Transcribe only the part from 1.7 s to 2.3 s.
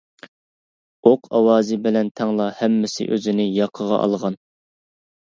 بىلەن